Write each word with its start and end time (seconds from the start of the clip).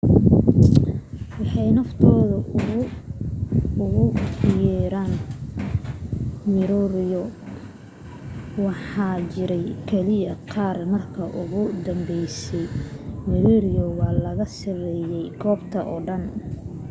waxay 1.37 1.69
naftooda 1.77 2.37
ugu 3.81 4.05
yeeran 4.63 5.11
moriori 6.53 7.03
waxaana 8.65 9.25
jiray 9.31 9.65
keliya 9.87 10.33
qaar 10.51 10.77
marka 10.93 11.23
ugu 11.41 11.61
dambeysayna 11.85 12.79
moriori 13.29 13.73
waa 13.99 14.13
laga 14.23 14.45
saaray 14.59 15.01
goobta 15.41 15.79
oo 15.93 15.99
dhan 16.07 16.23